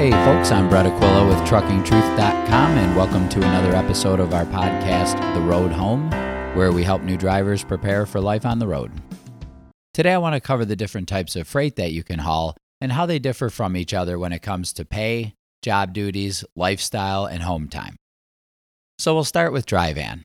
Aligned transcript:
Hey, 0.00 0.12
folks, 0.24 0.50
I'm 0.50 0.70
Brett 0.70 0.86
Aquila 0.86 1.28
with 1.28 1.36
TruckingTruth.com, 1.46 2.78
and 2.78 2.96
welcome 2.96 3.28
to 3.28 3.38
another 3.38 3.74
episode 3.76 4.18
of 4.18 4.32
our 4.32 4.46
podcast, 4.46 5.20
The 5.34 5.42
Road 5.42 5.72
Home, 5.72 6.10
where 6.56 6.72
we 6.72 6.82
help 6.82 7.02
new 7.02 7.18
drivers 7.18 7.62
prepare 7.62 8.06
for 8.06 8.18
life 8.18 8.46
on 8.46 8.58
the 8.58 8.66
road. 8.66 8.90
Today, 9.92 10.14
I 10.14 10.16
want 10.16 10.32
to 10.32 10.40
cover 10.40 10.64
the 10.64 10.74
different 10.74 11.06
types 11.06 11.36
of 11.36 11.46
freight 11.46 11.76
that 11.76 11.92
you 11.92 12.02
can 12.02 12.20
haul 12.20 12.56
and 12.80 12.92
how 12.92 13.04
they 13.04 13.18
differ 13.18 13.50
from 13.50 13.76
each 13.76 13.92
other 13.92 14.18
when 14.18 14.32
it 14.32 14.40
comes 14.40 14.72
to 14.72 14.86
pay, 14.86 15.34
job 15.62 15.92
duties, 15.92 16.46
lifestyle, 16.56 17.26
and 17.26 17.42
home 17.42 17.68
time. 17.68 17.96
So, 18.98 19.12
we'll 19.12 19.24
start 19.24 19.52
with 19.52 19.66
dry 19.66 19.92
van. 19.92 20.22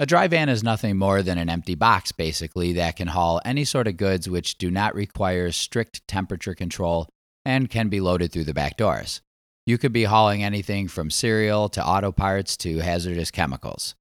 A 0.00 0.04
dry 0.04 0.26
van 0.26 0.48
is 0.48 0.64
nothing 0.64 0.98
more 0.98 1.22
than 1.22 1.38
an 1.38 1.48
empty 1.48 1.76
box, 1.76 2.10
basically, 2.10 2.72
that 2.72 2.96
can 2.96 3.06
haul 3.06 3.40
any 3.44 3.64
sort 3.64 3.86
of 3.86 3.96
goods 3.96 4.28
which 4.28 4.58
do 4.58 4.68
not 4.68 4.96
require 4.96 5.52
strict 5.52 6.08
temperature 6.08 6.56
control 6.56 7.06
and 7.44 7.70
can 7.70 7.88
be 7.88 8.00
loaded 8.00 8.32
through 8.32 8.44
the 8.44 8.54
back 8.54 8.76
doors. 8.76 9.20
You 9.64 9.78
could 9.78 9.92
be 9.92 10.04
hauling 10.04 10.42
anything 10.42 10.88
from 10.88 11.10
cereal 11.10 11.68
to 11.70 11.86
auto 11.86 12.10
parts 12.10 12.56
to 12.58 12.78
hazardous 12.78 13.30
chemicals. 13.30 13.94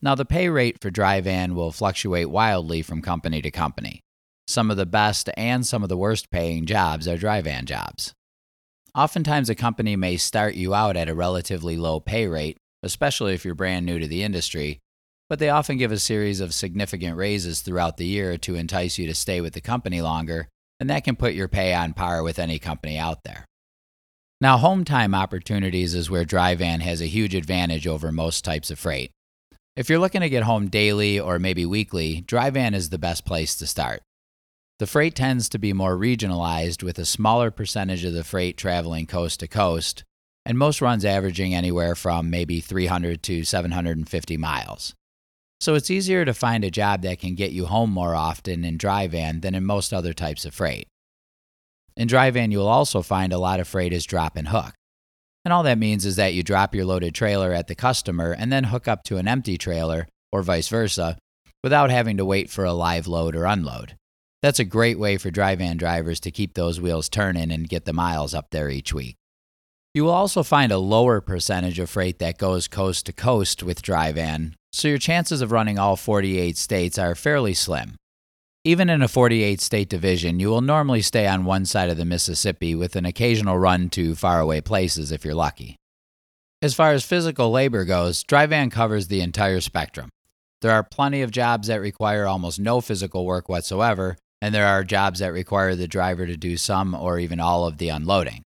Now, 0.00 0.14
the 0.14 0.24
pay 0.24 0.48
rate 0.48 0.80
for 0.80 0.90
dry 0.90 1.20
van 1.20 1.54
will 1.54 1.72
fluctuate 1.72 2.30
wildly 2.30 2.82
from 2.82 3.02
company 3.02 3.42
to 3.42 3.50
company. 3.50 4.00
Some 4.46 4.70
of 4.70 4.76
the 4.76 4.86
best 4.86 5.28
and 5.36 5.66
some 5.66 5.82
of 5.82 5.88
the 5.88 5.96
worst 5.96 6.30
paying 6.30 6.64
jobs 6.64 7.06
are 7.06 7.18
dry 7.18 7.42
van 7.42 7.66
jobs. 7.66 8.14
Oftentimes, 8.94 9.50
a 9.50 9.54
company 9.54 9.96
may 9.96 10.16
start 10.16 10.54
you 10.54 10.74
out 10.74 10.96
at 10.96 11.08
a 11.08 11.14
relatively 11.14 11.76
low 11.76 12.00
pay 12.00 12.26
rate, 12.26 12.56
especially 12.82 13.34
if 13.34 13.44
you're 13.44 13.54
brand 13.54 13.84
new 13.84 13.98
to 13.98 14.06
the 14.06 14.22
industry, 14.22 14.78
but 15.28 15.38
they 15.38 15.50
often 15.50 15.76
give 15.76 15.92
a 15.92 15.98
series 15.98 16.40
of 16.40 16.54
significant 16.54 17.16
raises 17.16 17.60
throughout 17.60 17.98
the 17.98 18.06
year 18.06 18.38
to 18.38 18.54
entice 18.54 18.98
you 18.98 19.06
to 19.06 19.14
stay 19.14 19.40
with 19.40 19.52
the 19.52 19.60
company 19.60 20.00
longer 20.00 20.48
and 20.80 20.90
that 20.90 21.04
can 21.04 21.16
put 21.16 21.34
your 21.34 21.48
pay 21.48 21.74
on 21.74 21.92
par 21.92 22.22
with 22.22 22.38
any 22.38 22.58
company 22.58 22.98
out 22.98 23.24
there. 23.24 23.44
Now, 24.40 24.56
home 24.58 24.84
time 24.84 25.14
opportunities 25.14 25.94
is 25.94 26.10
where 26.10 26.24
dry 26.24 26.54
van 26.54 26.80
has 26.80 27.00
a 27.00 27.06
huge 27.06 27.34
advantage 27.34 27.86
over 27.86 28.12
most 28.12 28.44
types 28.44 28.70
of 28.70 28.78
freight. 28.78 29.10
If 29.74 29.88
you're 29.88 29.98
looking 29.98 30.20
to 30.20 30.28
get 30.28 30.44
home 30.44 30.68
daily 30.68 31.18
or 31.18 31.38
maybe 31.38 31.66
weekly, 31.66 32.20
dry 32.20 32.50
van 32.50 32.74
is 32.74 32.90
the 32.90 32.98
best 32.98 33.24
place 33.24 33.56
to 33.56 33.66
start. 33.66 34.02
The 34.78 34.86
freight 34.86 35.16
tends 35.16 35.48
to 35.48 35.58
be 35.58 35.72
more 35.72 35.96
regionalized 35.96 36.84
with 36.84 37.00
a 37.00 37.04
smaller 37.04 37.50
percentage 37.50 38.04
of 38.04 38.12
the 38.12 38.22
freight 38.22 38.56
traveling 38.56 39.06
coast 39.06 39.40
to 39.40 39.48
coast, 39.48 40.04
and 40.46 40.56
most 40.56 40.80
runs 40.80 41.04
averaging 41.04 41.52
anywhere 41.52 41.96
from 41.96 42.30
maybe 42.30 42.60
300 42.60 43.22
to 43.24 43.42
750 43.42 44.36
miles. 44.36 44.94
So 45.60 45.74
it's 45.74 45.90
easier 45.90 46.24
to 46.24 46.34
find 46.34 46.64
a 46.64 46.70
job 46.70 47.02
that 47.02 47.18
can 47.18 47.34
get 47.34 47.50
you 47.50 47.66
home 47.66 47.90
more 47.90 48.14
often 48.14 48.64
in 48.64 48.78
dry 48.78 49.08
van 49.08 49.40
than 49.40 49.54
in 49.54 49.64
most 49.64 49.92
other 49.92 50.12
types 50.12 50.44
of 50.44 50.54
freight. 50.54 50.86
In 51.96 52.06
dry 52.06 52.30
van, 52.30 52.52
you'll 52.52 52.68
also 52.68 53.02
find 53.02 53.32
a 53.32 53.38
lot 53.38 53.58
of 53.58 53.66
freight 53.66 53.92
is 53.92 54.04
drop 54.04 54.36
and 54.36 54.48
hook. 54.48 54.72
And 55.44 55.52
all 55.52 55.64
that 55.64 55.78
means 55.78 56.06
is 56.06 56.16
that 56.16 56.34
you 56.34 56.42
drop 56.44 56.74
your 56.74 56.84
loaded 56.84 57.14
trailer 57.14 57.52
at 57.52 57.66
the 57.66 57.74
customer 57.74 58.32
and 58.32 58.52
then 58.52 58.64
hook 58.64 58.86
up 58.86 59.02
to 59.04 59.16
an 59.16 59.26
empty 59.26 59.58
trailer, 59.58 60.06
or 60.30 60.42
vice 60.42 60.68
versa, 60.68 61.18
without 61.64 61.90
having 61.90 62.16
to 62.18 62.24
wait 62.24 62.50
for 62.50 62.64
a 62.64 62.72
live 62.72 63.08
load 63.08 63.34
or 63.34 63.44
unload. 63.44 63.96
That's 64.42 64.60
a 64.60 64.64
great 64.64 64.98
way 64.98 65.16
for 65.16 65.32
dry 65.32 65.56
van 65.56 65.76
drivers 65.76 66.20
to 66.20 66.30
keep 66.30 66.54
those 66.54 66.80
wheels 66.80 67.08
turning 67.08 67.50
and 67.50 67.68
get 67.68 67.84
the 67.84 67.92
miles 67.92 68.34
up 68.34 68.50
there 68.50 68.70
each 68.70 68.94
week. 68.94 69.16
You 69.92 70.04
will 70.04 70.12
also 70.12 70.44
find 70.44 70.70
a 70.70 70.78
lower 70.78 71.20
percentage 71.20 71.80
of 71.80 71.90
freight 71.90 72.20
that 72.20 72.38
goes 72.38 72.68
coast 72.68 73.06
to 73.06 73.12
coast 73.12 73.64
with 73.64 73.82
dry 73.82 74.12
van, 74.12 74.54
so 74.72 74.88
your 74.88 74.98
chances 74.98 75.40
of 75.40 75.52
running 75.52 75.78
all 75.78 75.96
48 75.96 76.56
states 76.56 76.98
are 76.98 77.14
fairly 77.14 77.54
slim. 77.54 77.96
Even 78.64 78.90
in 78.90 79.02
a 79.02 79.08
48 79.08 79.60
state 79.60 79.88
division, 79.88 80.40
you 80.40 80.48
will 80.48 80.60
normally 80.60 81.00
stay 81.00 81.26
on 81.26 81.44
one 81.44 81.64
side 81.64 81.90
of 81.90 81.96
the 81.96 82.04
Mississippi 82.04 82.74
with 82.74 82.96
an 82.96 83.06
occasional 83.06 83.58
run 83.58 83.88
to 83.90 84.14
faraway 84.14 84.60
places 84.60 85.12
if 85.12 85.24
you're 85.24 85.34
lucky. 85.34 85.76
As 86.60 86.74
far 86.74 86.92
as 86.92 87.04
physical 87.04 87.50
labor 87.50 87.84
goes, 87.84 88.24
dry 88.24 88.46
van 88.46 88.68
covers 88.68 89.06
the 89.06 89.20
entire 89.20 89.60
spectrum. 89.60 90.10
There 90.60 90.72
are 90.72 90.82
plenty 90.82 91.22
of 91.22 91.30
jobs 91.30 91.68
that 91.68 91.80
require 91.80 92.26
almost 92.26 92.58
no 92.58 92.80
physical 92.80 93.24
work 93.24 93.48
whatsoever, 93.48 94.16
and 94.42 94.52
there 94.52 94.66
are 94.66 94.82
jobs 94.82 95.20
that 95.20 95.32
require 95.32 95.76
the 95.76 95.86
driver 95.86 96.26
to 96.26 96.36
do 96.36 96.56
some 96.56 96.94
or 96.94 97.20
even 97.20 97.38
all 97.38 97.64
of 97.64 97.78
the 97.78 97.90
unloading. 97.90 98.42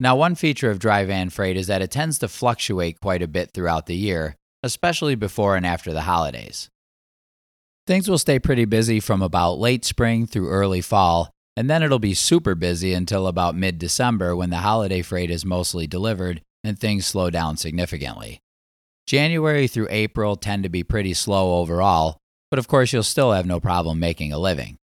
Now, 0.00 0.16
one 0.16 0.36
feature 0.36 0.70
of 0.70 0.78
dry 0.78 1.04
van 1.04 1.28
freight 1.28 1.58
is 1.58 1.66
that 1.66 1.82
it 1.82 1.90
tends 1.90 2.18
to 2.20 2.28
fluctuate 2.28 3.00
quite 3.00 3.20
a 3.20 3.28
bit 3.28 3.50
throughout 3.52 3.86
the 3.86 3.96
year, 3.96 4.36
especially 4.62 5.14
before 5.14 5.56
and 5.56 5.66
after 5.66 5.92
the 5.92 6.02
holidays. 6.02 6.70
Things 7.86 8.08
will 8.08 8.18
stay 8.18 8.38
pretty 8.38 8.64
busy 8.64 9.00
from 9.00 9.22
about 9.22 9.58
late 9.58 9.84
spring 9.84 10.26
through 10.26 10.50
early 10.50 10.80
fall, 10.80 11.30
and 11.56 11.70
then 11.70 11.82
it'll 11.82 11.98
be 11.98 12.14
super 12.14 12.54
busy 12.54 12.92
until 12.92 13.26
about 13.26 13.56
mid 13.56 13.78
December 13.78 14.36
when 14.36 14.50
the 14.50 14.58
holiday 14.58 15.02
freight 15.02 15.30
is 15.30 15.44
mostly 15.44 15.86
delivered 15.86 16.42
and 16.62 16.78
things 16.78 17.06
slow 17.06 17.30
down 17.30 17.56
significantly. 17.56 18.40
January 19.06 19.66
through 19.66 19.88
April 19.90 20.36
tend 20.36 20.64
to 20.64 20.68
be 20.68 20.84
pretty 20.84 21.14
slow 21.14 21.58
overall, 21.58 22.18
but 22.50 22.58
of 22.58 22.68
course 22.68 22.92
you'll 22.92 23.02
still 23.02 23.32
have 23.32 23.46
no 23.46 23.58
problem 23.58 23.98
making 23.98 24.32
a 24.32 24.38
living. 24.38 24.76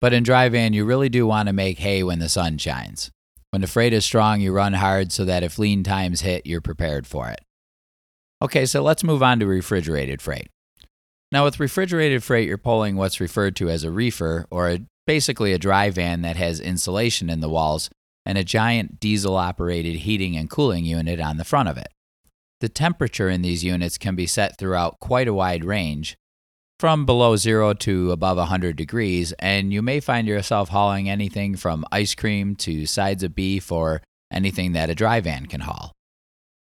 But 0.00 0.12
in 0.12 0.22
dry 0.22 0.48
van, 0.48 0.72
you 0.72 0.84
really 0.84 1.08
do 1.08 1.26
want 1.26 1.48
to 1.48 1.52
make 1.52 1.80
hay 1.80 2.04
when 2.04 2.20
the 2.20 2.28
sun 2.28 2.58
shines. 2.58 3.10
When 3.50 3.62
the 3.62 3.66
freight 3.66 3.92
is 3.92 4.04
strong, 4.04 4.40
you 4.40 4.52
run 4.52 4.74
hard 4.74 5.10
so 5.10 5.24
that 5.24 5.42
if 5.42 5.58
lean 5.58 5.82
times 5.82 6.20
hit, 6.20 6.46
you're 6.46 6.60
prepared 6.60 7.06
for 7.06 7.30
it. 7.30 7.40
Okay, 8.40 8.66
so 8.66 8.82
let's 8.82 9.02
move 9.02 9.22
on 9.22 9.40
to 9.40 9.46
refrigerated 9.46 10.22
freight. 10.22 10.48
Now, 11.32 11.44
with 11.44 11.60
refrigerated 11.60 12.22
freight, 12.22 12.46
you're 12.48 12.56
pulling 12.56 12.96
what's 12.96 13.20
referred 13.20 13.56
to 13.56 13.68
as 13.68 13.84
a 13.84 13.90
reefer, 13.90 14.46
or 14.50 14.70
a, 14.70 14.80
basically 15.06 15.52
a 15.52 15.58
dry 15.58 15.90
van 15.90 16.22
that 16.22 16.36
has 16.36 16.60
insulation 16.60 17.28
in 17.28 17.40
the 17.40 17.48
walls 17.48 17.90
and 18.24 18.38
a 18.38 18.44
giant 18.44 19.00
diesel 19.00 19.36
operated 19.36 19.96
heating 19.96 20.36
and 20.36 20.50
cooling 20.50 20.84
unit 20.84 21.20
on 21.20 21.36
the 21.36 21.44
front 21.44 21.68
of 21.68 21.76
it. 21.76 21.88
The 22.60 22.68
temperature 22.68 23.28
in 23.28 23.42
these 23.42 23.64
units 23.64 23.98
can 23.98 24.16
be 24.16 24.26
set 24.26 24.58
throughout 24.58 25.00
quite 25.00 25.28
a 25.28 25.34
wide 25.34 25.64
range, 25.64 26.16
from 26.78 27.06
below 27.06 27.36
zero 27.36 27.74
to 27.74 28.12
above 28.12 28.36
100 28.36 28.76
degrees, 28.76 29.32
and 29.38 29.72
you 29.72 29.82
may 29.82 29.98
find 29.98 30.28
yourself 30.28 30.68
hauling 30.68 31.08
anything 31.08 31.56
from 31.56 31.84
ice 31.90 32.14
cream 32.14 32.54
to 32.56 32.86
sides 32.86 33.22
of 33.22 33.34
beef 33.34 33.72
or 33.72 34.02
anything 34.32 34.72
that 34.72 34.90
a 34.90 34.94
dry 34.94 35.20
van 35.20 35.46
can 35.46 35.60
haul. 35.60 35.92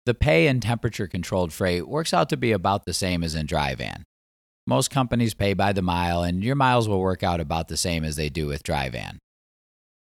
The 0.08 0.14
pay 0.14 0.46
and 0.46 0.62
temperature 0.62 1.06
controlled 1.06 1.52
freight 1.52 1.86
works 1.86 2.14
out 2.14 2.30
to 2.30 2.38
be 2.38 2.52
about 2.52 2.86
the 2.86 2.94
same 2.94 3.22
as 3.22 3.34
in 3.34 3.44
dry 3.44 3.74
van. 3.74 4.04
Most 4.66 4.90
companies 4.90 5.34
pay 5.34 5.52
by 5.52 5.74
the 5.74 5.82
mile, 5.82 6.22
and 6.22 6.42
your 6.42 6.54
miles 6.54 6.88
will 6.88 7.00
work 7.00 7.22
out 7.22 7.40
about 7.40 7.68
the 7.68 7.76
same 7.76 8.04
as 8.04 8.16
they 8.16 8.30
do 8.30 8.46
with 8.46 8.62
dry 8.62 8.88
van. 8.88 9.18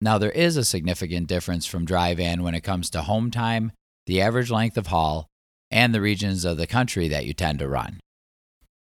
Now, 0.01 0.17
there 0.17 0.31
is 0.31 0.57
a 0.57 0.63
significant 0.63 1.27
difference 1.27 1.67
from 1.67 1.85
dry 1.85 2.15
van 2.15 2.45
when 2.45 2.55
it 2.55 2.61
comes 2.61 2.91
to 2.91 3.03
home 3.03 3.33
time, 3.33 3.73
the 4.07 4.23
average 4.23 4.53
length 4.53 4.79
of 4.79 4.87
haul, 4.87 5.27
and 5.69 5.93
the 5.93 6.01
regions 6.01 6.45
of 6.45 6.59
the 6.59 6.69
country 6.69 7.09
that 7.09 7.27
you 7.27 7.35
tend 7.35 7.59
to 7.59 7.67
run. 7.67 7.99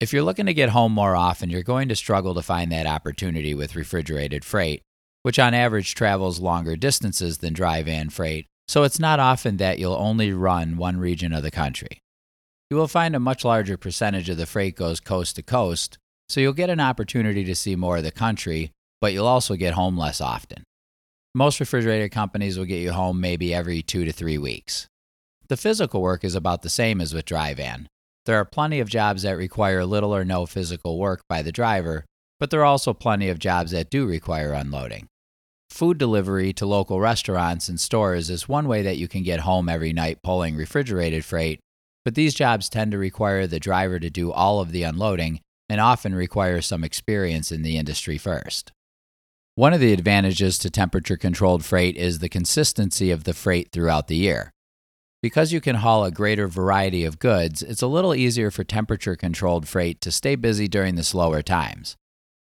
If 0.00 0.12
you're 0.12 0.22
looking 0.22 0.44
to 0.44 0.52
get 0.52 0.68
home 0.68 0.92
more 0.92 1.16
often, 1.16 1.48
you're 1.48 1.62
going 1.62 1.88
to 1.88 1.96
struggle 1.96 2.34
to 2.34 2.42
find 2.42 2.70
that 2.70 2.86
opportunity 2.86 3.54
with 3.54 3.76
refrigerated 3.76 4.44
freight, 4.44 4.82
which 5.22 5.38
on 5.38 5.54
average 5.54 5.94
travels 5.94 6.38
longer 6.38 6.76
distances 6.76 7.38
than 7.38 7.54
dry 7.54 7.82
van 7.82 8.10
freight 8.10 8.44
so 8.68 8.82
it's 8.84 9.00
not 9.00 9.18
often 9.18 9.56
that 9.56 9.78
you'll 9.78 9.94
only 9.94 10.32
run 10.32 10.76
one 10.76 10.98
region 10.98 11.32
of 11.32 11.42
the 11.42 11.50
country. 11.50 11.98
You 12.70 12.76
will 12.76 12.88
find 12.88 13.16
a 13.16 13.20
much 13.20 13.44
larger 13.44 13.78
percentage 13.78 14.28
of 14.28 14.36
the 14.36 14.44
freight 14.46 14.76
goes 14.76 15.00
coast 15.00 15.36
to 15.36 15.42
coast, 15.42 15.96
so 16.28 16.40
you'll 16.40 16.52
get 16.52 16.68
an 16.68 16.80
opportunity 16.80 17.44
to 17.44 17.54
see 17.54 17.76
more 17.76 17.96
of 17.96 18.04
the 18.04 18.10
country, 18.12 18.70
but 19.00 19.14
you'll 19.14 19.26
also 19.26 19.56
get 19.56 19.72
home 19.72 19.96
less 19.96 20.20
often. 20.20 20.64
Most 21.34 21.60
refrigerator 21.60 22.08
companies 22.10 22.58
will 22.58 22.66
get 22.66 22.82
you 22.82 22.92
home 22.92 23.20
maybe 23.20 23.54
every 23.54 23.80
two 23.80 24.04
to 24.04 24.12
three 24.12 24.36
weeks. 24.36 24.86
The 25.48 25.56
physical 25.56 26.02
work 26.02 26.24
is 26.24 26.34
about 26.34 26.60
the 26.60 26.68
same 26.68 27.00
as 27.00 27.14
with 27.14 27.24
dry 27.24 27.54
van. 27.54 27.88
There 28.26 28.36
are 28.36 28.44
plenty 28.44 28.80
of 28.80 28.90
jobs 28.90 29.22
that 29.22 29.38
require 29.38 29.86
little 29.86 30.14
or 30.14 30.24
no 30.24 30.44
physical 30.44 30.98
work 30.98 31.22
by 31.26 31.40
the 31.40 31.52
driver, 31.52 32.04
but 32.38 32.50
there 32.50 32.60
are 32.60 32.66
also 32.66 32.92
plenty 32.92 33.30
of 33.30 33.38
jobs 33.38 33.70
that 33.70 33.88
do 33.88 34.04
require 34.04 34.52
unloading. 34.52 35.06
Food 35.78 35.96
delivery 35.96 36.52
to 36.54 36.66
local 36.66 36.98
restaurants 36.98 37.68
and 37.68 37.78
stores 37.78 38.30
is 38.30 38.48
one 38.48 38.66
way 38.66 38.82
that 38.82 38.96
you 38.96 39.06
can 39.06 39.22
get 39.22 39.38
home 39.38 39.68
every 39.68 39.92
night 39.92 40.24
pulling 40.24 40.56
refrigerated 40.56 41.24
freight, 41.24 41.60
but 42.04 42.16
these 42.16 42.34
jobs 42.34 42.68
tend 42.68 42.90
to 42.90 42.98
require 42.98 43.46
the 43.46 43.60
driver 43.60 44.00
to 44.00 44.10
do 44.10 44.32
all 44.32 44.58
of 44.58 44.72
the 44.72 44.82
unloading 44.82 45.38
and 45.68 45.80
often 45.80 46.16
require 46.16 46.60
some 46.60 46.82
experience 46.82 47.52
in 47.52 47.62
the 47.62 47.76
industry 47.76 48.18
first. 48.18 48.72
One 49.54 49.72
of 49.72 49.78
the 49.78 49.92
advantages 49.92 50.58
to 50.58 50.68
temperature 50.68 51.16
controlled 51.16 51.64
freight 51.64 51.96
is 51.96 52.18
the 52.18 52.28
consistency 52.28 53.12
of 53.12 53.22
the 53.22 53.32
freight 53.32 53.70
throughout 53.70 54.08
the 54.08 54.16
year. 54.16 54.50
Because 55.22 55.52
you 55.52 55.60
can 55.60 55.76
haul 55.76 56.02
a 56.02 56.10
greater 56.10 56.48
variety 56.48 57.04
of 57.04 57.20
goods, 57.20 57.62
it's 57.62 57.82
a 57.82 57.86
little 57.86 58.16
easier 58.16 58.50
for 58.50 58.64
temperature 58.64 59.14
controlled 59.14 59.68
freight 59.68 60.00
to 60.00 60.10
stay 60.10 60.34
busy 60.34 60.66
during 60.66 60.96
the 60.96 61.04
slower 61.04 61.40
times. 61.40 61.94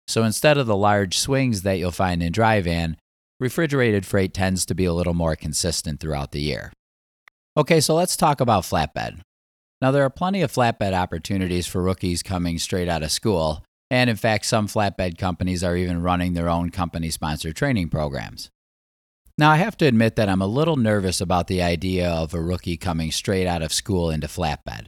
So 0.08 0.24
instead 0.24 0.58
of 0.58 0.66
the 0.66 0.76
large 0.76 1.20
swings 1.20 1.62
that 1.62 1.78
you'll 1.78 1.92
find 1.92 2.24
in 2.24 2.32
dry 2.32 2.60
van, 2.62 2.98
refrigerated 3.40 4.06
freight 4.06 4.34
tends 4.34 4.66
to 4.66 4.76
be 4.76 4.86
a 4.86 4.94
little 4.94 5.14
more 5.14 5.36
consistent 5.36 6.00
throughout 6.00 6.32
the 6.32 6.42
year. 6.42 6.72
Okay, 7.56 7.80
so 7.80 7.96
let's 7.96 8.18
talk 8.18 8.42
about 8.42 8.64
flatbed. 8.64 9.22
Now, 9.82 9.92
there 9.92 10.04
are 10.04 10.10
plenty 10.10 10.42
of 10.42 10.52
flatbed 10.52 10.94
opportunities 10.94 11.66
for 11.66 11.82
rookies 11.82 12.22
coming 12.22 12.58
straight 12.58 12.90
out 12.90 13.04
of 13.04 13.12
school, 13.12 13.64
and 13.90 14.10
in 14.10 14.18
fact, 14.18 14.46
some 14.46 14.68
flatbed 14.68 15.18
companies 15.18 15.64
are 15.64 15.78
even 15.78 16.02
running 16.02 16.34
their 16.34 16.50
own 16.50 16.70
company 16.70 17.10
sponsored 17.10 17.56
training 17.56 17.90
programs. 17.90 18.50
Now, 19.38 19.52
I 19.52 19.56
have 19.56 19.78
to 19.78 19.86
admit 19.86 20.18
that 20.18 20.28
I'm 20.28 20.42
a 20.42 20.48
little 20.48 20.76
nervous 20.76 21.22
about 21.22 21.48
the 21.48 21.62
idea 21.62 22.10
of 22.10 22.34
a 22.34 22.42
rookie 22.42 22.76
coming 22.76 23.10
straight 23.10 23.48
out 23.48 23.62
of 23.62 23.72
school 23.72 24.10
into 24.10 24.28
flatbed. 24.28 24.86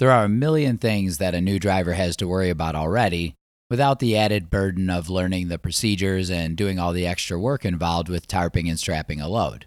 There 0.00 0.10
are 0.10 0.24
a 0.24 0.28
million 0.28 0.78
things 0.78 1.18
that 1.18 1.34
a 1.34 1.40
new 1.40 1.60
driver 1.60 1.92
has 1.92 2.16
to 2.16 2.26
worry 2.26 2.50
about 2.50 2.74
already, 2.74 3.34
without 3.70 3.98
the 3.98 4.16
added 4.16 4.50
burden 4.50 4.88
of 4.88 5.10
learning 5.10 5.48
the 5.48 5.58
procedures 5.58 6.30
and 6.30 6.56
doing 6.56 6.78
all 6.78 6.92
the 6.92 7.06
extra 7.06 7.38
work 7.38 7.64
involved 7.64 8.08
with 8.08 8.28
tarping 8.28 8.68
and 8.68 8.78
strapping 8.78 9.20
a 9.20 9.28
load. 9.28 9.66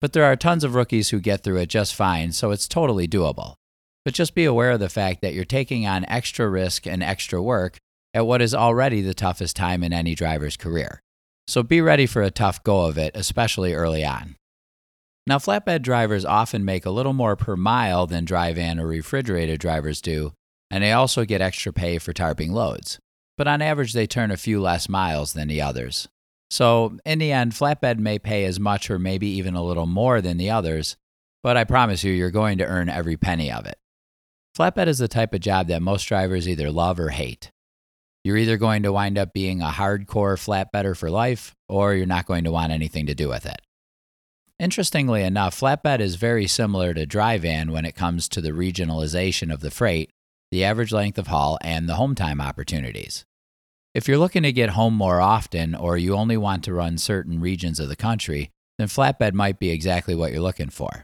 But 0.00 0.12
there 0.12 0.24
are 0.24 0.36
tons 0.36 0.64
of 0.64 0.74
rookies 0.74 1.10
who 1.10 1.20
get 1.20 1.42
through 1.42 1.58
it 1.58 1.68
just 1.68 1.94
fine, 1.94 2.32
so 2.32 2.50
it's 2.50 2.66
totally 2.66 3.06
doable. 3.06 3.54
But 4.04 4.14
just 4.14 4.34
be 4.34 4.46
aware 4.46 4.72
of 4.72 4.80
the 4.80 4.88
fact 4.88 5.20
that 5.20 5.34
you're 5.34 5.44
taking 5.44 5.86
on 5.86 6.06
extra 6.06 6.48
risk 6.48 6.86
and 6.86 7.02
extra 7.02 7.42
work 7.42 7.78
at 8.14 8.26
what 8.26 8.42
is 8.42 8.54
already 8.54 9.02
the 9.02 9.14
toughest 9.14 9.56
time 9.56 9.84
in 9.84 9.92
any 9.92 10.14
driver's 10.14 10.56
career. 10.56 11.00
So 11.46 11.62
be 11.62 11.80
ready 11.80 12.06
for 12.06 12.22
a 12.22 12.30
tough 12.30 12.62
go 12.64 12.86
of 12.86 12.96
it, 12.96 13.12
especially 13.14 13.74
early 13.74 14.04
on. 14.04 14.36
Now, 15.26 15.38
flatbed 15.38 15.82
drivers 15.82 16.24
often 16.24 16.64
make 16.64 16.86
a 16.86 16.90
little 16.90 17.12
more 17.12 17.36
per 17.36 17.54
mile 17.54 18.06
than 18.06 18.24
dry 18.24 18.52
van 18.52 18.80
or 18.80 18.86
refrigerated 18.86 19.60
drivers 19.60 20.00
do, 20.00 20.32
and 20.70 20.82
they 20.82 20.92
also 20.92 21.24
get 21.24 21.40
extra 21.40 21.72
pay 21.72 21.98
for 21.98 22.12
tarping 22.12 22.50
loads. 22.50 22.98
But 23.40 23.48
on 23.48 23.62
average, 23.62 23.94
they 23.94 24.06
turn 24.06 24.30
a 24.30 24.36
few 24.36 24.60
less 24.60 24.86
miles 24.86 25.32
than 25.32 25.48
the 25.48 25.62
others. 25.62 26.08
So, 26.50 26.98
in 27.06 27.20
the 27.20 27.32
end, 27.32 27.52
flatbed 27.52 27.98
may 27.98 28.18
pay 28.18 28.44
as 28.44 28.60
much 28.60 28.90
or 28.90 28.98
maybe 28.98 29.28
even 29.28 29.54
a 29.54 29.64
little 29.64 29.86
more 29.86 30.20
than 30.20 30.36
the 30.36 30.50
others, 30.50 30.98
but 31.42 31.56
I 31.56 31.64
promise 31.64 32.04
you, 32.04 32.12
you're 32.12 32.30
going 32.30 32.58
to 32.58 32.66
earn 32.66 32.90
every 32.90 33.16
penny 33.16 33.50
of 33.50 33.64
it. 33.64 33.78
Flatbed 34.54 34.88
is 34.88 34.98
the 34.98 35.08
type 35.08 35.32
of 35.32 35.40
job 35.40 35.68
that 35.68 35.80
most 35.80 36.04
drivers 36.04 36.46
either 36.46 36.70
love 36.70 37.00
or 37.00 37.08
hate. 37.08 37.50
You're 38.24 38.36
either 38.36 38.58
going 38.58 38.82
to 38.82 38.92
wind 38.92 39.16
up 39.16 39.32
being 39.32 39.62
a 39.62 39.68
hardcore 39.68 40.36
flatbedder 40.36 40.94
for 40.94 41.10
life, 41.10 41.54
or 41.66 41.94
you're 41.94 42.04
not 42.04 42.26
going 42.26 42.44
to 42.44 42.52
want 42.52 42.72
anything 42.72 43.06
to 43.06 43.14
do 43.14 43.30
with 43.30 43.46
it. 43.46 43.62
Interestingly 44.58 45.22
enough, 45.22 45.58
flatbed 45.58 46.00
is 46.00 46.16
very 46.16 46.46
similar 46.46 46.92
to 46.92 47.06
dry 47.06 47.38
van 47.38 47.72
when 47.72 47.86
it 47.86 47.94
comes 47.94 48.28
to 48.28 48.42
the 48.42 48.50
regionalization 48.50 49.50
of 49.50 49.60
the 49.60 49.70
freight, 49.70 50.10
the 50.50 50.62
average 50.62 50.92
length 50.92 51.16
of 51.16 51.28
haul, 51.28 51.56
and 51.62 51.88
the 51.88 51.94
home 51.94 52.14
time 52.14 52.42
opportunities. 52.42 53.24
If 53.92 54.06
you're 54.06 54.18
looking 54.18 54.44
to 54.44 54.52
get 54.52 54.70
home 54.70 54.94
more 54.94 55.20
often 55.20 55.74
or 55.74 55.96
you 55.96 56.14
only 56.14 56.36
want 56.36 56.62
to 56.64 56.72
run 56.72 56.96
certain 56.96 57.40
regions 57.40 57.80
of 57.80 57.88
the 57.88 57.96
country, 57.96 58.50
then 58.78 58.86
flatbed 58.86 59.32
might 59.32 59.58
be 59.58 59.70
exactly 59.70 60.14
what 60.14 60.30
you're 60.30 60.40
looking 60.40 60.70
for. 60.70 61.02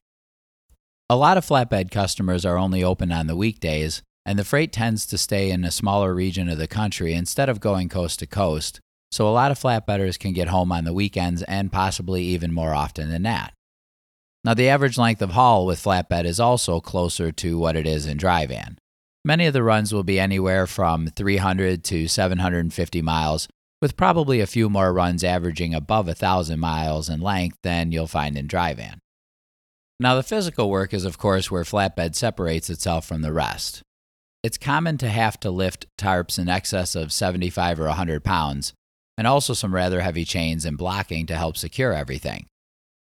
A 1.10 1.16
lot 1.16 1.36
of 1.36 1.44
flatbed 1.44 1.90
customers 1.90 2.44
are 2.44 2.56
only 2.56 2.84
open 2.84 3.10
on 3.10 3.26
the 3.26 3.34
weekdays, 3.34 4.02
and 4.24 4.38
the 4.38 4.44
freight 4.44 4.72
tends 4.72 5.04
to 5.06 5.18
stay 5.18 5.50
in 5.50 5.64
a 5.64 5.70
smaller 5.72 6.14
region 6.14 6.48
of 6.48 6.58
the 6.58 6.68
country 6.68 7.12
instead 7.12 7.48
of 7.48 7.58
going 7.58 7.88
coast 7.88 8.20
to 8.20 8.26
coast, 8.26 8.78
so 9.10 9.28
a 9.28 9.30
lot 9.30 9.50
of 9.50 9.58
flatbedders 9.58 10.16
can 10.16 10.32
get 10.32 10.48
home 10.48 10.70
on 10.70 10.84
the 10.84 10.92
weekends 10.92 11.42
and 11.44 11.72
possibly 11.72 12.22
even 12.22 12.52
more 12.52 12.72
often 12.72 13.10
than 13.10 13.22
that. 13.22 13.52
Now, 14.44 14.54
the 14.54 14.68
average 14.68 14.96
length 14.96 15.22
of 15.22 15.30
haul 15.30 15.66
with 15.66 15.82
flatbed 15.82 16.24
is 16.24 16.38
also 16.38 16.80
closer 16.80 17.32
to 17.32 17.58
what 17.58 17.74
it 17.74 17.86
is 17.86 18.06
in 18.06 18.16
dry 18.16 18.46
van. 18.46 18.78
Many 19.26 19.46
of 19.46 19.54
the 19.54 19.64
runs 19.64 19.92
will 19.92 20.04
be 20.04 20.20
anywhere 20.20 20.68
from 20.68 21.08
300 21.08 21.82
to 21.82 22.06
750 22.06 23.02
miles, 23.02 23.48
with 23.82 23.96
probably 23.96 24.38
a 24.38 24.46
few 24.46 24.70
more 24.70 24.92
runs 24.92 25.24
averaging 25.24 25.74
above 25.74 26.06
1,000 26.06 26.60
miles 26.60 27.08
in 27.08 27.20
length 27.20 27.58
than 27.64 27.90
you'll 27.90 28.06
find 28.06 28.38
in 28.38 28.46
dry 28.46 28.72
van. 28.72 29.00
Now, 29.98 30.14
the 30.14 30.22
physical 30.22 30.70
work 30.70 30.94
is, 30.94 31.04
of 31.04 31.18
course, 31.18 31.50
where 31.50 31.64
flatbed 31.64 32.14
separates 32.14 32.70
itself 32.70 33.04
from 33.04 33.22
the 33.22 33.32
rest. 33.32 33.82
It's 34.44 34.58
common 34.58 34.96
to 34.98 35.08
have 35.08 35.40
to 35.40 35.50
lift 35.50 35.86
tarps 35.98 36.38
in 36.38 36.48
excess 36.48 36.94
of 36.94 37.12
75 37.12 37.80
or 37.80 37.86
100 37.86 38.22
pounds, 38.22 38.74
and 39.18 39.26
also 39.26 39.54
some 39.54 39.74
rather 39.74 40.02
heavy 40.02 40.24
chains 40.24 40.64
and 40.64 40.78
blocking 40.78 41.26
to 41.26 41.36
help 41.36 41.56
secure 41.56 41.92
everything. 41.92 42.46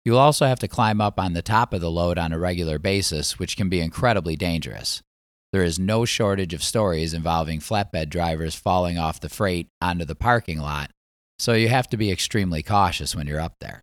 You'll 0.04 0.18
also 0.18 0.48
have 0.48 0.60
to 0.62 0.68
climb 0.68 1.02
up 1.02 1.20
on 1.20 1.34
the 1.34 1.44
top 1.44 1.72
of 1.72 1.82
the 1.82 1.92
load 1.92 2.18
on 2.18 2.34
a 2.34 2.40
regular 2.40 2.80
basis, 2.80 3.38
which 3.38 3.56
can 3.56 3.70
be 3.70 3.80
incredibly 3.80 4.36
dangerous. 4.36 5.04
There 5.52 5.64
is 5.64 5.80
no 5.80 6.06
shortage 6.06 6.54
of 6.54 6.64
stories 6.64 7.14
involving 7.14 7.60
flatbed 7.60 8.10
drivers 8.10 8.56
falling 8.56 9.00
off 9.00 9.20
the 9.20 9.30
freight 9.30 9.68
onto 9.82 10.06
the 10.06 10.16
parking 10.16 10.60
lot, 10.60 10.92
so 11.40 11.54
you 11.54 11.70
have 11.70 11.88
to 11.90 11.98
be 11.98 12.12
extremely 12.12 12.62
cautious 12.62 13.16
when 13.16 13.26
you're 13.26 13.40
up 13.40 13.56
there. 13.60 13.82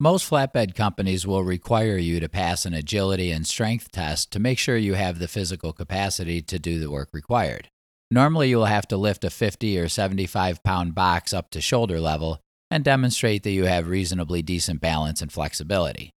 Most 0.00 0.28
flatbed 0.28 0.74
companies 0.74 1.26
will 1.26 1.44
require 1.44 1.96
you 1.96 2.20
to 2.20 2.28
pass 2.28 2.66
an 2.66 2.74
agility 2.74 3.30
and 3.30 3.46
strength 3.46 3.90
test 3.90 4.30
to 4.32 4.40
make 4.40 4.58
sure 4.58 4.76
you 4.76 4.94
have 4.94 5.18
the 5.18 5.28
physical 5.28 5.72
capacity 5.72 6.42
to 6.42 6.58
do 6.58 6.78
the 6.78 6.90
work 6.90 7.08
required. 7.12 7.68
Normally, 8.10 8.50
you 8.50 8.58
will 8.58 8.66
have 8.66 8.86
to 8.88 8.96
lift 8.96 9.24
a 9.24 9.30
50 9.30 9.78
or 9.78 9.88
75 9.88 10.62
pound 10.62 10.94
box 10.94 11.32
up 11.32 11.48
to 11.50 11.60
shoulder 11.60 12.00
level 12.00 12.40
and 12.70 12.84
demonstrate 12.84 13.44
that 13.44 13.52
you 13.52 13.64
have 13.64 13.88
reasonably 13.88 14.42
decent 14.42 14.80
balance 14.80 15.22
and 15.22 15.32
flexibility. 15.32 16.10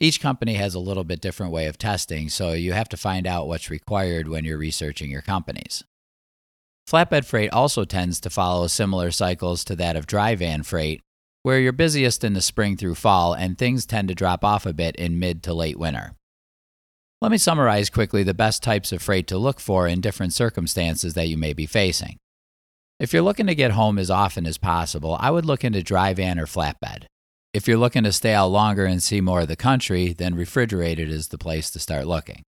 Each 0.00 0.20
company 0.20 0.54
has 0.54 0.74
a 0.74 0.78
little 0.78 1.02
bit 1.02 1.20
different 1.20 1.52
way 1.52 1.66
of 1.66 1.76
testing, 1.76 2.28
so 2.28 2.52
you 2.52 2.72
have 2.72 2.88
to 2.90 2.96
find 2.96 3.26
out 3.26 3.48
what's 3.48 3.70
required 3.70 4.28
when 4.28 4.44
you're 4.44 4.58
researching 4.58 5.10
your 5.10 5.22
companies. 5.22 5.82
Flatbed 6.88 7.24
freight 7.24 7.52
also 7.52 7.84
tends 7.84 8.20
to 8.20 8.30
follow 8.30 8.66
similar 8.68 9.10
cycles 9.10 9.64
to 9.64 9.74
that 9.76 9.96
of 9.96 10.06
dry 10.06 10.36
van 10.36 10.62
freight, 10.62 11.02
where 11.42 11.58
you're 11.58 11.72
busiest 11.72 12.22
in 12.22 12.32
the 12.32 12.40
spring 12.40 12.76
through 12.76 12.94
fall 12.94 13.34
and 13.34 13.58
things 13.58 13.86
tend 13.86 14.08
to 14.08 14.14
drop 14.14 14.44
off 14.44 14.66
a 14.66 14.72
bit 14.72 14.94
in 14.96 15.18
mid 15.18 15.42
to 15.42 15.52
late 15.52 15.78
winter. 15.78 16.12
Let 17.20 17.32
me 17.32 17.38
summarize 17.38 17.90
quickly 17.90 18.22
the 18.22 18.32
best 18.32 18.62
types 18.62 18.92
of 18.92 19.02
freight 19.02 19.26
to 19.26 19.38
look 19.38 19.58
for 19.58 19.88
in 19.88 20.00
different 20.00 20.32
circumstances 20.32 21.14
that 21.14 21.26
you 21.26 21.36
may 21.36 21.52
be 21.52 21.66
facing. 21.66 22.18
If 23.00 23.12
you're 23.12 23.22
looking 23.22 23.48
to 23.48 23.54
get 23.56 23.72
home 23.72 23.98
as 23.98 24.10
often 24.10 24.46
as 24.46 24.58
possible, 24.58 25.16
I 25.18 25.32
would 25.32 25.44
look 25.44 25.64
into 25.64 25.82
dry 25.82 26.14
van 26.14 26.38
or 26.38 26.46
flatbed. 26.46 27.06
If 27.58 27.66
you're 27.66 27.76
looking 27.76 28.04
to 28.04 28.12
stay 28.12 28.34
out 28.34 28.52
longer 28.52 28.84
and 28.84 29.02
see 29.02 29.20
more 29.20 29.40
of 29.40 29.48
the 29.48 29.56
country, 29.56 30.12
then 30.12 30.36
refrigerated 30.36 31.10
is 31.10 31.26
the 31.26 31.38
place 31.38 31.72
to 31.72 31.80
start 31.80 32.06
looking. 32.06 32.44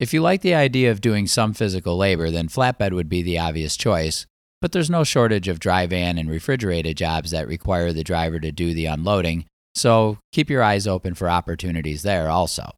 If 0.00 0.12
you 0.12 0.22
like 0.22 0.40
the 0.40 0.56
idea 0.56 0.90
of 0.90 1.00
doing 1.00 1.28
some 1.28 1.54
physical 1.54 1.96
labor, 1.96 2.28
then 2.28 2.48
flatbed 2.48 2.92
would 2.92 3.08
be 3.08 3.22
the 3.22 3.38
obvious 3.38 3.76
choice, 3.76 4.26
but 4.60 4.72
there's 4.72 4.90
no 4.90 5.04
shortage 5.04 5.46
of 5.46 5.60
dry 5.60 5.86
van 5.86 6.18
and 6.18 6.28
refrigerated 6.28 6.96
jobs 6.96 7.30
that 7.30 7.46
require 7.46 7.92
the 7.92 8.02
driver 8.02 8.40
to 8.40 8.50
do 8.50 8.74
the 8.74 8.86
unloading, 8.86 9.44
so 9.76 10.18
keep 10.32 10.50
your 10.50 10.64
eyes 10.64 10.88
open 10.88 11.14
for 11.14 11.30
opportunities 11.30 12.02
there 12.02 12.28
also. 12.28 12.72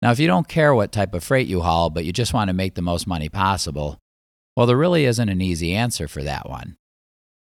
Now, 0.00 0.12
if 0.12 0.20
you 0.20 0.28
don't 0.28 0.46
care 0.46 0.72
what 0.72 0.92
type 0.92 1.14
of 1.14 1.24
freight 1.24 1.48
you 1.48 1.62
haul, 1.62 1.90
but 1.90 2.04
you 2.04 2.12
just 2.12 2.32
want 2.32 2.46
to 2.46 2.54
make 2.54 2.76
the 2.76 2.80
most 2.80 3.08
money 3.08 3.28
possible, 3.28 3.98
well, 4.56 4.66
there 4.66 4.76
really 4.76 5.04
isn't 5.04 5.28
an 5.28 5.42
easy 5.42 5.74
answer 5.74 6.06
for 6.06 6.22
that 6.22 6.48
one 6.48 6.76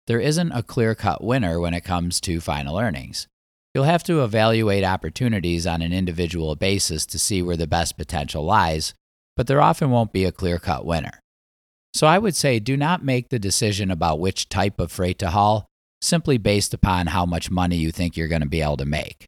there 0.08 0.20
isn't 0.20 0.52
a 0.52 0.64
clear 0.64 0.94
cut 0.94 1.24
winner 1.24 1.60
when 1.60 1.74
it 1.74 1.84
comes 1.84 2.22
to 2.22 2.40
final 2.40 2.78
earnings. 2.78 3.28
You'll 3.74 3.86
have 3.86 4.04
to 4.04 4.24
evaluate 4.24 4.84
opportunities 4.84 5.66
on 5.68 5.82
an 5.82 5.92
individual 5.92 6.56
basis 6.56 7.06
to 7.08 7.20
see 7.20 7.42
where 7.42 7.58
the 7.58 7.68
best 7.68 7.98
potential 7.98 8.44
lies, 8.44 8.94
but 9.36 9.48
there 9.48 9.62
often 9.62 9.90
won't 9.90 10.14
be 10.14 10.24
a 10.24 10.32
clear 10.32 10.60
cut 10.60 10.86
winner. 10.86 11.20
So 11.94 12.08
I 12.08 12.20
would 12.20 12.36
say 12.36 12.60
do 12.60 12.78
not 12.78 13.04
make 13.04 13.30
the 13.30 13.40
decision 13.40 13.90
about 13.90 14.20
which 14.20 14.48
type 14.48 14.80
of 14.80 14.92
freight 14.92 15.20
to 15.20 15.32
haul 15.32 15.66
simply 16.02 16.38
based 16.38 16.74
upon 16.74 17.08
how 17.08 17.26
much 17.26 17.50
money 17.50 17.78
you 17.78 17.92
think 17.92 18.16
you're 18.16 18.28
going 18.28 18.42
to 18.42 18.48
be 18.48 18.62
able 18.62 18.78
to 18.78 18.86
make. 18.86 19.26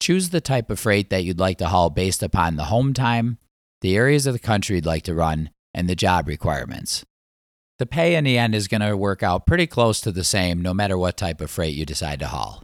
Choose 0.00 0.30
the 0.30 0.40
type 0.40 0.70
of 0.70 0.80
freight 0.80 1.10
that 1.10 1.24
you'd 1.24 1.40
like 1.40 1.58
to 1.58 1.66
haul 1.66 1.90
based 1.90 2.22
upon 2.22 2.56
the 2.56 2.64
home 2.64 2.94
time, 2.94 3.38
the 3.82 3.96
areas 3.96 4.26
of 4.26 4.32
the 4.32 4.38
country 4.38 4.76
you'd 4.76 4.86
like 4.86 5.02
to 5.02 5.14
run, 5.14 5.50
and 5.74 5.88
the 5.88 5.96
job 5.96 6.28
requirements 6.28 7.04
the 7.78 7.86
pay 7.86 8.16
in 8.16 8.24
the 8.24 8.36
end 8.36 8.54
is 8.54 8.68
going 8.68 8.80
to 8.80 8.96
work 8.96 9.22
out 9.22 9.46
pretty 9.46 9.66
close 9.66 10.00
to 10.00 10.12
the 10.12 10.24
same 10.24 10.60
no 10.60 10.74
matter 10.74 10.98
what 10.98 11.16
type 11.16 11.40
of 11.40 11.50
freight 11.50 11.76
you 11.76 11.86
decide 11.86 12.18
to 12.20 12.26
haul. 12.26 12.62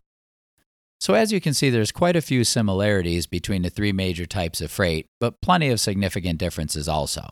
So, 1.00 1.14
as 1.14 1.32
you 1.32 1.40
can 1.40 1.54
see, 1.54 1.70
there's 1.70 1.92
quite 1.92 2.16
a 2.16 2.22
few 2.22 2.44
similarities 2.44 3.26
between 3.26 3.62
the 3.62 3.70
three 3.70 3.92
major 3.92 4.26
types 4.26 4.60
of 4.60 4.70
freight, 4.70 5.06
but 5.20 5.40
plenty 5.42 5.68
of 5.68 5.80
significant 5.80 6.38
differences 6.38 6.88
also. 6.88 7.28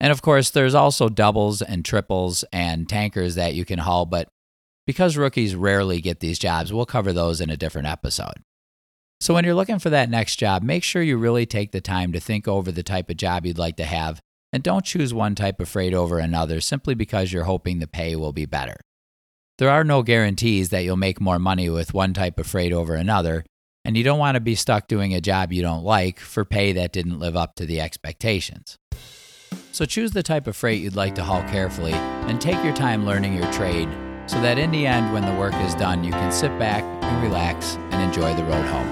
And 0.00 0.10
of 0.10 0.22
course, 0.22 0.50
there's 0.50 0.74
also 0.74 1.08
doubles 1.08 1.62
and 1.62 1.84
triples 1.84 2.44
and 2.52 2.88
tankers 2.88 3.36
that 3.36 3.54
you 3.54 3.64
can 3.64 3.78
haul, 3.78 4.04
but 4.04 4.28
because 4.86 5.16
rookies 5.16 5.54
rarely 5.54 6.00
get 6.00 6.20
these 6.20 6.38
jobs, 6.38 6.72
we'll 6.72 6.86
cover 6.86 7.12
those 7.12 7.40
in 7.40 7.50
a 7.50 7.56
different 7.56 7.88
episode. 7.88 8.42
So, 9.20 9.34
when 9.34 9.44
you're 9.44 9.54
looking 9.54 9.78
for 9.78 9.90
that 9.90 10.10
next 10.10 10.36
job, 10.36 10.62
make 10.62 10.82
sure 10.82 11.02
you 11.02 11.18
really 11.18 11.46
take 11.46 11.72
the 11.72 11.80
time 11.80 12.12
to 12.12 12.20
think 12.20 12.48
over 12.48 12.72
the 12.72 12.82
type 12.82 13.10
of 13.10 13.16
job 13.16 13.46
you'd 13.46 13.58
like 13.58 13.76
to 13.76 13.84
have 13.84 14.20
and 14.52 14.62
don't 14.62 14.84
choose 14.84 15.12
one 15.12 15.34
type 15.34 15.60
of 15.60 15.68
freight 15.68 15.94
over 15.94 16.18
another 16.18 16.60
simply 16.60 16.94
because 16.94 17.32
you're 17.32 17.44
hoping 17.44 17.78
the 17.78 17.86
pay 17.86 18.16
will 18.16 18.32
be 18.32 18.46
better. 18.46 18.76
There 19.58 19.70
are 19.70 19.84
no 19.84 20.02
guarantees 20.02 20.68
that 20.70 20.84
you'll 20.84 20.96
make 20.96 21.20
more 21.20 21.38
money 21.38 21.68
with 21.68 21.92
one 21.92 22.14
type 22.14 22.38
of 22.38 22.46
freight 22.46 22.72
over 22.72 22.94
another, 22.94 23.44
and 23.84 23.96
you 23.96 24.04
don't 24.04 24.18
want 24.18 24.36
to 24.36 24.40
be 24.40 24.54
stuck 24.54 24.86
doing 24.86 25.12
a 25.12 25.20
job 25.20 25.52
you 25.52 25.62
don't 25.62 25.82
like 25.82 26.20
for 26.20 26.44
pay 26.44 26.72
that 26.72 26.92
didn't 26.92 27.18
live 27.18 27.36
up 27.36 27.56
to 27.56 27.66
the 27.66 27.80
expectations. 27.80 28.78
So 29.72 29.84
choose 29.84 30.12
the 30.12 30.22
type 30.22 30.46
of 30.46 30.56
freight 30.56 30.80
you'd 30.80 30.96
like 30.96 31.14
to 31.16 31.22
haul 31.22 31.42
carefully 31.44 31.92
and 31.92 32.40
take 32.40 32.62
your 32.64 32.74
time 32.74 33.04
learning 33.04 33.34
your 33.34 33.50
trade 33.52 33.88
so 34.26 34.40
that 34.42 34.58
in 34.58 34.70
the 34.70 34.86
end, 34.86 35.12
when 35.12 35.24
the 35.24 35.34
work 35.40 35.54
is 35.54 35.74
done, 35.74 36.04
you 36.04 36.12
can 36.12 36.30
sit 36.30 36.56
back 36.58 36.84
and 36.84 37.22
relax 37.22 37.76
and 37.90 38.02
enjoy 38.02 38.34
the 38.34 38.44
road 38.44 38.66
home. 38.66 38.88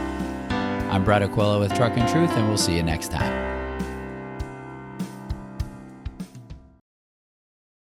I'm 0.91 1.05
Brett 1.05 1.23
Aquila 1.23 1.59
with 1.59 1.75
Trucking 1.75 2.07
Truth, 2.07 2.31
and 2.31 2.49
we'll 2.49 2.57
see 2.57 2.75
you 2.75 2.83
next 2.83 3.11
time. 3.11 3.46